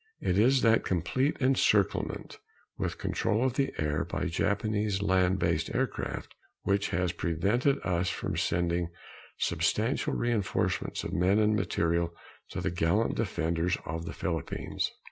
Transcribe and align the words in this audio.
It 0.19 0.35
is 0.39 0.63
that 0.63 0.83
complete 0.83 1.37
encirclement, 1.39 2.39
with 2.75 2.97
control 2.97 3.45
of 3.45 3.53
the 3.53 3.71
air 3.77 4.03
by 4.03 4.25
Japanese 4.29 4.99
land 5.03 5.37
based 5.37 5.69
aircraft, 5.75 6.33
which 6.63 6.89
has 6.89 7.11
prevented 7.11 7.77
us 7.85 8.09
from 8.09 8.35
sending 8.35 8.89
substantial 9.37 10.13
reinforcements 10.15 11.03
of 11.03 11.13
men 11.13 11.37
and 11.37 11.55
material 11.55 12.15
to 12.49 12.61
the 12.61 12.71
gallant 12.71 13.13
defenders 13.13 13.77
of 13.85 14.05
the 14.07 14.13
Philippines. 14.13 14.91